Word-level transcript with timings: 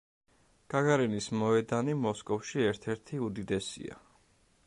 გაგარინის 0.73 1.27
მოედანი 1.41 1.95
მოსკოვში 2.07 2.65
ერთ-ერთი 2.71 3.23
უდიდესია. 3.27 4.01